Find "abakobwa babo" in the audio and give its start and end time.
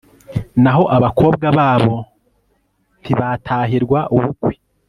0.97-1.95